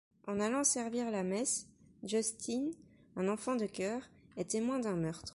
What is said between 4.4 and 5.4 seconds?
témoin d'un meurtre.